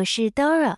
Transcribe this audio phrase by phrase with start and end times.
[0.00, 0.76] 我是 Dora，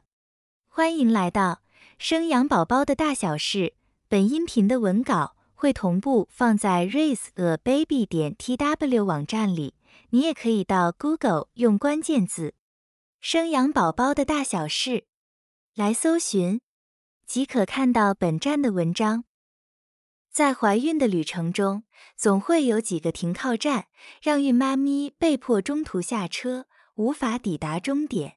[0.68, 1.62] 欢迎来到
[1.98, 3.74] 生养宝宝的大小事。
[4.08, 9.74] 本音频的文稿会同步放在 raiseababy 点 tw 网站里，
[10.10, 12.54] 你也可以到 Google 用关键字
[13.20, 15.04] “生养宝宝的大小事”
[15.76, 16.60] 来搜寻，
[17.24, 19.24] 即可看到本站的文章。
[20.32, 21.84] 在怀孕的旅程中，
[22.16, 23.86] 总会有几个停靠站，
[24.20, 26.66] 让孕妈咪被迫中途下车。
[26.96, 28.36] 无法抵达终点，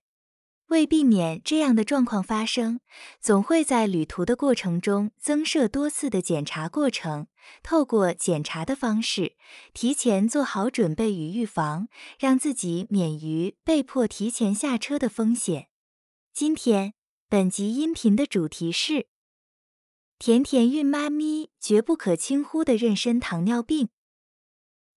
[0.68, 2.80] 为避免这样的状况发生，
[3.20, 7.28] 总会在旅途的过程中增设多次的检查过程。
[7.62, 9.36] 透过检查的方式，
[9.74, 11.88] 提前做好准备与预防，
[12.20, 15.68] 让自己免于被迫提前下车的风险。
[16.34, 16.94] 今天
[17.30, 19.08] 本集音频的主题是：
[20.18, 23.90] 甜甜孕妈咪绝不可轻忽的妊娠糖尿病。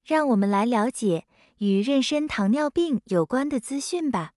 [0.04, 1.26] 让我们来了解。
[1.58, 4.30] 与妊娠糖尿病有关的资讯吧。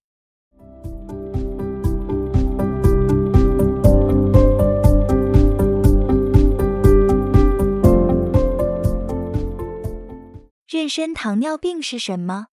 [10.72, 12.46] 妊娠糖尿病是什么？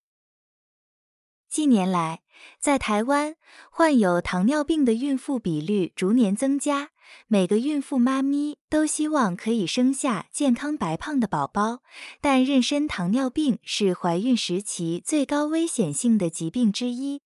[1.50, 2.22] 近年来，
[2.60, 3.38] 在台湾，
[3.72, 6.90] 患有糖尿病的孕妇比率逐年增加。
[7.28, 11.80] 每个孕妇妈咪都希望可以生下健康白胖的宝宝，
[12.20, 17.22] 但妊娠糖尿病是怀孕时期最高危险性的疾病之一，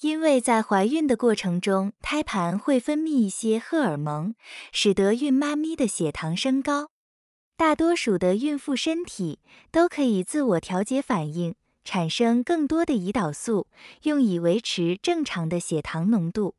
[0.00, 4.34] 因为在怀孕的过程中，胎盘会分泌一些荷尔蒙，
[4.72, 6.91] 使得孕妈咪的血糖升高。
[7.62, 9.38] 大多数的孕妇身体
[9.70, 13.68] 都可以自我调节反应，产生更多的胰岛素，
[14.02, 16.56] 用以维持正常的血糖浓度。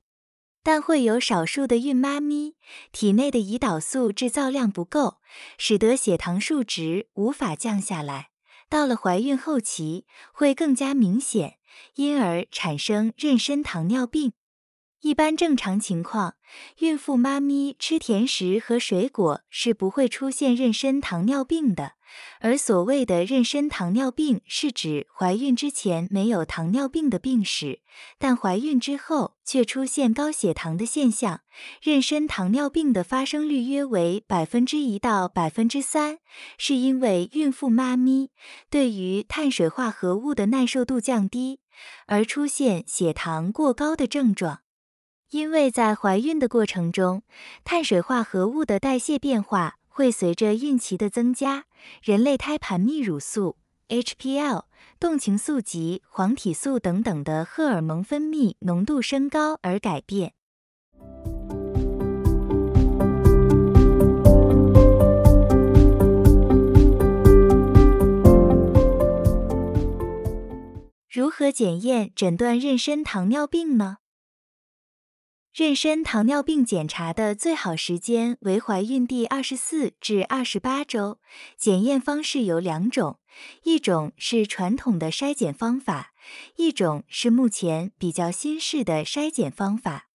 [0.63, 2.55] 但会有少数的孕妈咪
[2.93, 5.17] 体内的胰岛素制造量不够，
[5.57, 8.29] 使得血糖数值无法降下来。
[8.69, 11.57] 到了怀孕后期会更加明显，
[11.95, 14.31] 因而产生妊娠糖尿病。
[15.03, 16.35] 一般正常情况，
[16.79, 21.95] 孕妇妈咪吃甜食和水果是不会出现妊娠糖尿病的。
[22.39, 27.81] 而所谓的妊娠糖尿病，是指怀孕之前没有糖尿病的病史，
[28.17, 31.41] 但怀孕之后却出现高血糖的现象。
[31.83, 36.19] 妊娠糖尿病的发生率约为百分之一到百分之三，
[36.57, 38.29] 是因为孕妇妈咪
[38.69, 41.59] 对于碳水化合物的耐受度降低，
[42.07, 44.62] 而出现血糖过高的症状。
[45.33, 47.23] 因为在怀孕的过程中，
[47.63, 49.77] 碳水化合物的代谢变化。
[49.95, 51.65] 会随着孕期的增加，
[52.01, 53.57] 人类胎盘泌乳素
[53.89, 54.63] （HPL）、
[54.99, 60.33] 动情素及黄体素等等的荷尔蒙分泌浓度升高而改变。
[71.11, 73.97] 如何检验诊断妊娠糖尿病呢？
[75.55, 81.19] 妊娠糖尿病检查的最好时间为怀孕第二十四至二十八周。
[81.55, 83.19] 检验方式有两种，
[83.61, 86.13] 一种是传统的筛检方法，
[86.55, 90.07] 一种是目前比较新式的筛检方法。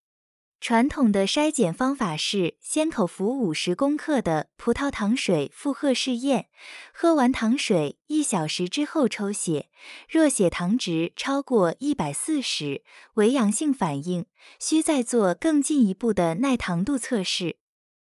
[0.61, 6.49] 传统的筛检方法是先口服五十克的葡萄糖水负荷试验，
[6.93, 9.69] 喝完糖水一小时之后抽血，
[10.09, 12.83] 若血糖值超过一百四十
[13.13, 14.25] 为阳性反应，
[14.59, 17.55] 需再做更进一步的耐糖度测试。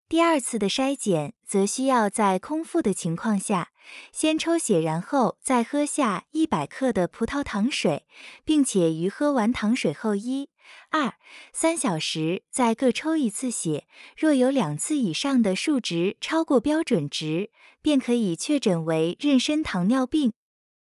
[0.10, 3.70] 第二次的筛检则需要在空腹的情况下
[4.12, 8.08] 先抽血，然后再喝下一百克的葡萄糖水，
[8.44, 10.50] 并且于喝完糖水后一。
[10.90, 11.14] 二
[11.54, 13.88] 三小时再各抽一次血，
[14.18, 17.50] 若有两次以上的数值超过标准值，
[17.82, 20.34] 便可以确诊为妊娠糖尿病。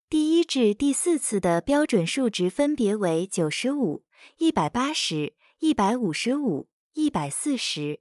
[0.08, 4.04] 第一至第四次的标准数值分别为九十五、
[4.38, 8.00] 一百八十、一百五十五、一百四十。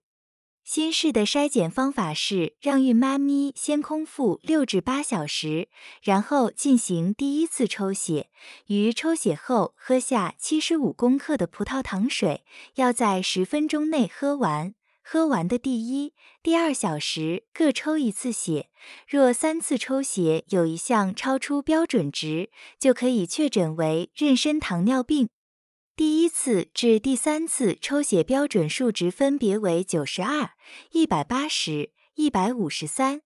[0.71, 5.67] 新式的筛检方法是让孕妈咪先空腹六至八小时，
[6.03, 8.29] 然后进行第一次抽血。
[8.67, 12.45] 于抽血后喝下七十五公克的葡萄糖水，
[12.75, 14.75] 要在十分钟内喝完。
[15.01, 16.13] 喝完的第一、
[16.43, 18.69] 第二小时各抽一次血。
[19.07, 25.29] 若三次抽血有一项超出标准值，就可以确诊为妊娠糖尿病。
[25.99, 30.51] 第一次至第三次抽血标准数值分别为九十二、
[30.93, 33.19] 一百八十、一百五十三。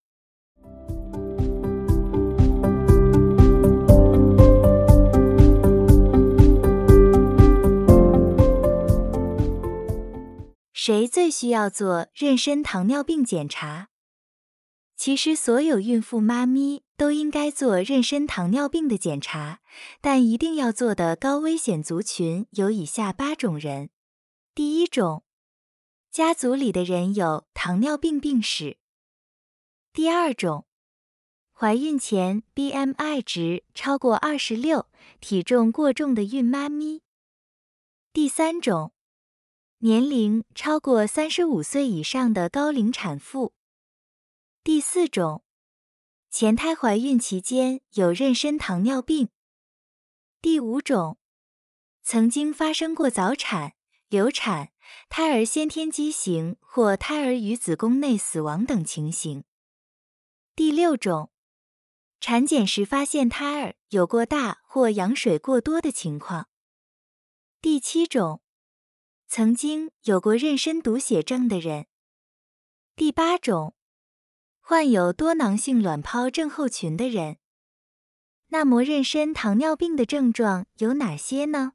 [10.73, 13.92] 谁最需要做妊娠糖尿病检查？
[15.05, 19.59] 其实，所有孕妇妈咪都应该做妊娠糖尿病的检查，
[19.99, 23.89] 但一定要做的高危险族群有以下八种人：
[24.55, 25.25] 第一种，
[26.09, 28.77] 家族里的人有糖尿病病史；
[29.91, 30.65] 第二种，
[31.51, 34.87] 怀孕前 BMI 值超过二十六、
[35.19, 37.01] 体重过重的孕妈咪；
[38.13, 38.93] 第三种，
[39.79, 43.51] 年龄超过三十五岁以上的高龄产妇；
[44.65, 45.43] 第四种，
[46.29, 49.27] 前胎怀孕期间有妊娠糖尿病；
[50.41, 51.17] 第五种，
[52.01, 53.73] 曾经发生过早产、
[54.07, 54.71] 流产、
[55.09, 59.43] 胎儿先天畸形或胎儿于子宫内死亡等情形；
[60.55, 61.29] 第六种。
[62.21, 66.47] 产检时发现胎儿有过大或羊水过多的情况。
[67.59, 68.41] 第七种，
[69.27, 71.87] 曾经有过妊娠毒血症的人。
[72.95, 73.75] 第八种，
[74.65, 77.35] 患有多囊性卵泡症候群的人。
[78.47, 81.73] 那么，妊娠糖尿病的症状有哪些呢？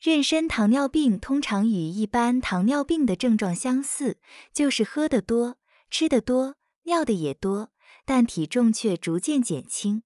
[0.00, 4.18] 妊娠糖尿病通常与一般糖尿病的症状相似，
[4.54, 5.58] 就是喝得多、
[5.90, 7.70] 吃得多、尿的也多。
[8.06, 10.04] 但体重却逐渐减轻。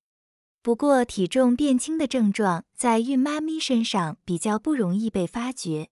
[0.63, 5.91] 不过，体重变轻的症状在孕妈咪身上比较不容易被发觉。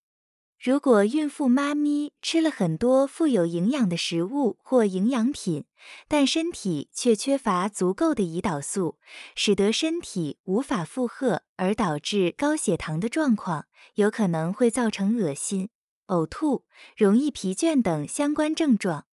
[0.61, 5.65] 如果孕妇妈咪吃了很多富有营养的食物或营养品，
[6.09, 8.99] 但身体却缺乏足够的胰岛素，
[9.37, 15.69] 使得身体无法负荷，而导致高血糖的状况，有可能会造成恶心、
[16.09, 16.65] 呕吐、
[16.97, 19.05] 容易疲倦等相关症状。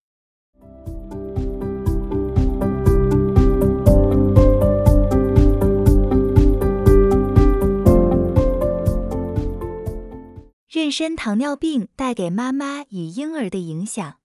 [10.76, 14.18] 妊娠糖尿病带给妈妈与婴儿的影响，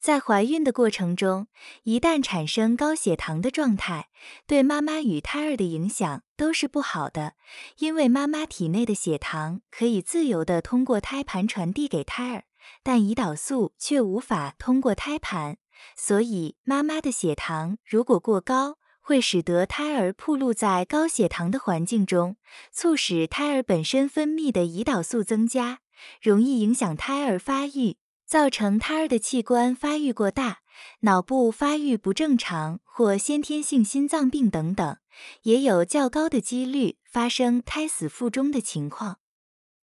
[0.00, 1.48] 在怀孕的过程中，
[1.82, 4.08] 一旦产生高血糖的状态，
[4.46, 7.34] 对妈妈与胎儿的影响都是不好的。
[7.76, 12.44] 因为妈妈体内的血糖可以自由地通过胎盘传递给胎儿，
[12.82, 15.58] 但胰岛素却无法通过胎盘，
[15.94, 22.36] 所以妈妈的血糖如果过高，会使得胎儿暴露在高血糖的环境中，
[22.72, 25.80] 促使胎儿本身分泌的胰岛素增加。
[26.20, 27.96] 容易影响胎儿发育，
[28.26, 30.60] 造成胎儿的器官发育过大、
[31.00, 34.96] 脑部发育不正常或先天性心脏病等等，
[35.42, 39.18] 也有较高的几率发生胎死腹中的情况。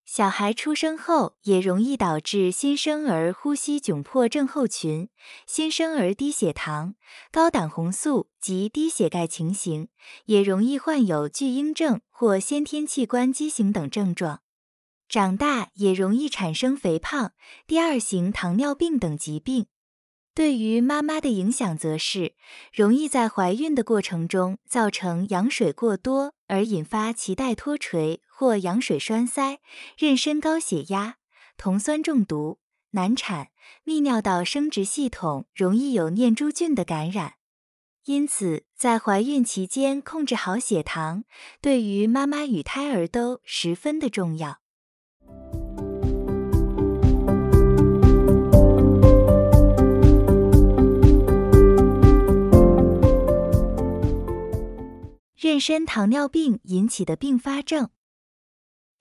[0.06, 5.08] 小孩出生后也容易导致新生儿呼吸窘迫症候群、
[5.46, 6.96] 新生儿低血糖、
[7.32, 9.90] 高胆红素及低血钙情形，
[10.26, 14.42] 也容易患有巨婴症或先天器官畸形等症状。
[15.10, 17.34] 长大也容易产生肥胖、
[17.66, 19.66] 第二型糖尿病等疾病。
[20.36, 22.36] 对于妈妈的影响，则是
[22.72, 29.58] 容易在怀孕的过程中造成羊水过多，而引发脐带脱垂或羊水栓塞；
[29.98, 31.16] 妊娠高血压、
[31.58, 32.60] 酮酸中毒、
[32.92, 33.48] 难产；
[33.84, 37.34] 泌尿道生殖系统容易有念珠菌的感染。
[38.06, 41.24] 因此，在怀孕期间控制好血糖，
[41.60, 44.60] 对于妈妈与胎儿都十分的重要。
[55.60, 57.90] 妊娠糖尿病引起的并发症，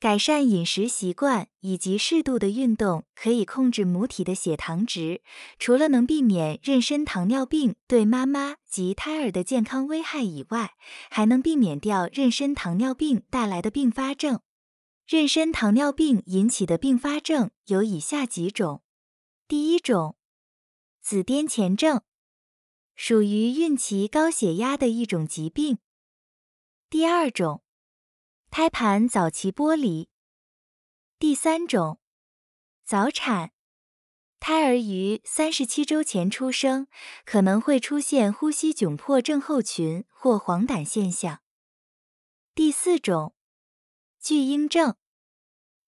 [0.00, 5.22] 改善饮食习惯以及适度的运动，可以控制母体的血糖值。
[5.60, 10.72] 除了能避免妊娠糖尿病对妈妈及胎儿的健康危害以外，
[11.10, 14.40] 还能避免掉妊娠糖尿病带来的并发症。
[15.08, 18.82] 妊娠糖尿病引起的并发症有以下几种：
[19.46, 20.16] 第一种，
[21.00, 22.02] 子癫前症，
[22.96, 25.78] 属于孕期高血压的一种疾病。
[26.90, 27.62] 第二种，
[28.50, 30.08] 胎盘早期剥离；
[31.18, 32.00] 第三种，
[32.82, 33.52] 早产，
[34.40, 36.86] 胎儿于三十七周前出生，
[37.26, 41.40] 可能会出现呼吸窘迫症候群或黄疸现象；
[42.54, 43.34] 第四种，
[44.18, 44.96] 巨婴症，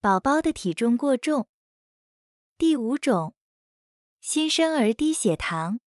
[0.01, 1.47] 宝宝的体重过重；
[2.59, 3.33] 第五种，
[4.19, 5.79] 新生儿低血糖。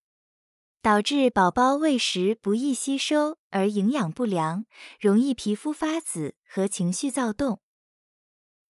[0.84, 4.66] 导致宝宝喂食不易吸收而营养不良，
[5.00, 7.62] 容易皮肤发紫和情绪躁动。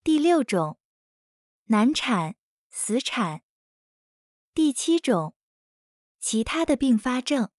[0.04, 0.78] 第六种，
[1.64, 2.36] 难产、
[2.70, 3.42] 死产。
[4.54, 5.34] 第七种，
[6.20, 7.50] 其他的并发症，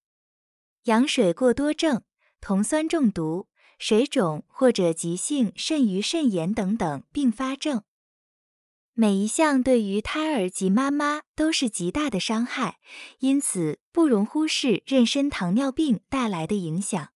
[0.83, 2.05] 羊水过多症、
[2.39, 7.83] 酮酸中毒、水肿或者急性肾盂肾炎等等并发症。
[8.97, 12.77] 每一项对于胎儿及妈妈都是极大的伤害
[13.19, 17.09] 因此不容忽视妊娠糖尿病带来的影响。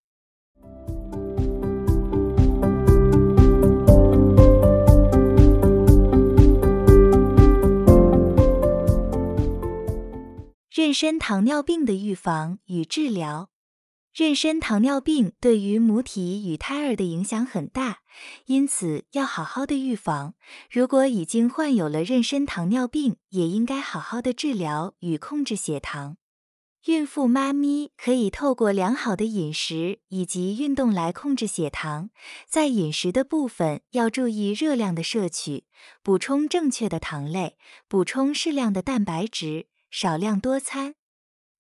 [10.70, 13.50] 妊娠糖尿病的预防与治疗
[14.20, 18.00] 妊娠糖尿病对于母体与胎儿的影响很大，
[18.48, 20.34] 因此要好好的预防。
[20.70, 26.18] 如果已经患有了妊娠糖尿病，也应该好好的治疗与控制血糖。
[26.88, 32.10] 孕妇妈咪可以透过良好的饮食以及运动来控制血糖。
[32.46, 35.64] 在饮食的部分要注意热量的摄取，
[36.04, 37.56] 补充正确的糖类，
[37.88, 40.96] 补充适量的蛋白质，少量多餐。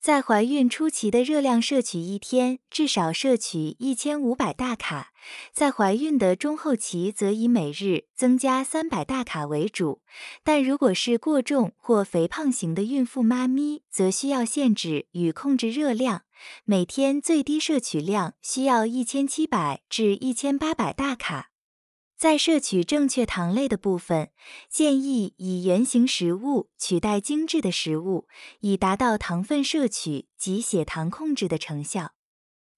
[0.02, 5.08] 在怀孕初期的热量摄取，一天至少摄取一千五百大卡；
[5.52, 10.02] 在怀孕的中后期，则以每日增加三百大卡为主。
[10.42, 16.22] 但如果是过重或肥胖型的孕妇妈咪，则需要限制与控制热量，
[16.64, 21.50] 每天最低摄取量需要一千七百至一千八百大卡。
[22.20, 24.30] 在摄取正确糖类的部分，
[24.70, 28.28] 建议以原形食物取代精致的食物，
[28.60, 32.12] 以达到糖分摄取及血糖控制的成效。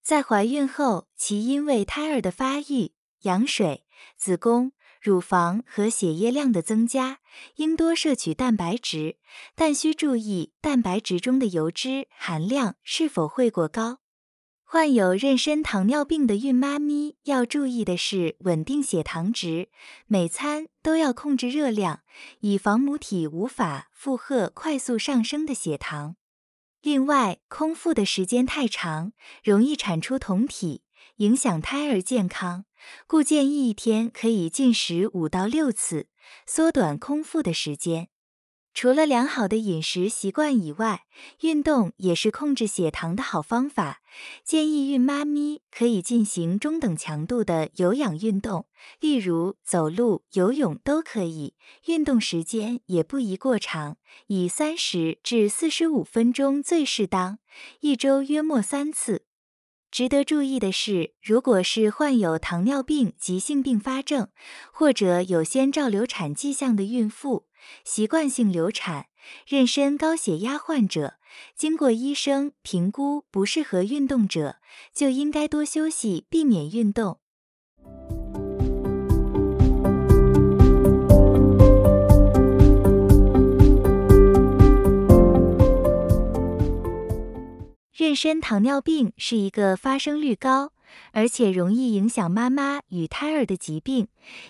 [0.03, 2.93] 在怀孕后，其因为胎儿的发育、
[3.23, 7.17] 羊水、子宫、乳房和血液量的增加，
[7.55, 9.17] 应多摄取蛋白质，
[9.55, 14.00] 但需注意蛋白质中的油脂含量是否会过高。
[14.73, 19.67] 患有妊娠糖尿病的孕妈咪要注意的是稳定血糖值，
[20.07, 22.03] 每餐都要控制热量，
[22.39, 26.15] 以防母体无法负荷快速上升的血糖。
[26.81, 29.11] 另外，空腹的时间太长，
[29.43, 30.83] 容易产出酮体，
[31.17, 32.63] 影响胎儿健康，
[33.05, 36.07] 故建议一天可以进食五到六次，
[36.47, 38.07] 缩短空腹的时间。
[38.73, 41.03] 除了良好的饮食习惯以外，
[41.41, 44.01] 运动也是控制血糖的好方法。
[44.43, 48.65] 建议孕妈咪可以进行中等强度的有氧运动，
[48.99, 51.55] 例如走路、游泳都可以。
[51.87, 53.97] 运动时间也不宜过长，
[54.27, 57.39] 以三十至四十五分钟最适当，
[57.81, 59.25] 一周约莫三次。
[59.91, 64.29] 值得注意的是，如果是患有糖尿病急性并发症，
[64.71, 67.47] 或者有先兆流产迹象的孕妇。
[67.83, 69.07] 习惯性流产、
[69.47, 71.15] 妊娠高血压患者，
[71.55, 74.57] 经过医生评估不适合运动者，
[74.93, 77.19] 就应该多休息，避免运动。
[87.93, 90.73] 妊娠糖尿病是一个发生率高。
[91.11, 94.07] 而且容易影响妈妈与胎儿的疾病，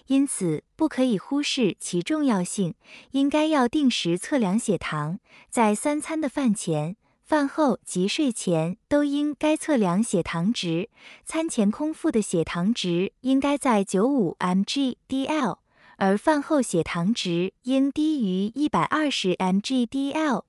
[0.07, 2.75] 因此不可以忽视其重要性。
[3.11, 5.19] 应该要定时测量血糖，
[5.49, 10.89] 在三餐的饭前、饭后及睡前都应该测量血糖值。
[11.25, 15.57] 餐前空腹的血糖值应该在九五 mg/dl，
[15.97, 20.43] 而饭后血糖值应低于一百二十 mg/dl。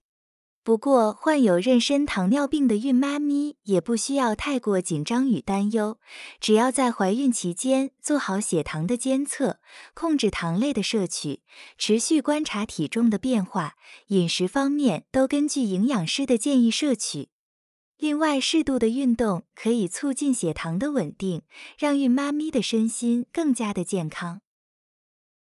[0.65, 5.99] 不过，患有妊娠糖尿病的孕妈咪也不需要太过紧张与担忧，
[6.39, 9.59] 只要在怀孕期间做好血糖的监测，
[9.93, 11.43] 控制糖类的摄取，
[11.77, 13.75] 持续观察体重的变化，
[14.09, 17.31] 饮食方面都根据营养师的建议摄取。
[17.99, 21.43] 另外，适度的运动可以促进血糖的稳定，
[21.77, 24.43] 让孕妈咪的身心更加的健康。